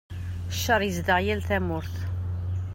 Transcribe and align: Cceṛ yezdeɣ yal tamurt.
Cceṛ 0.55 0.81
yezdeɣ 0.83 1.19
yal 1.25 1.41
tamurt. 1.47 1.95